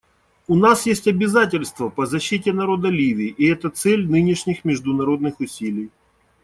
У 0.47 0.55
нас 0.55 0.87
есть 0.87 1.07
обязательства 1.07 1.89
по 1.89 2.07
защите 2.07 2.53
народа 2.53 2.89
Ливии, 2.89 3.27
и 3.27 3.45
это 3.45 3.69
цель 3.69 4.09
нынешних 4.09 4.65
международных 4.65 5.39
усилий. 5.39 5.91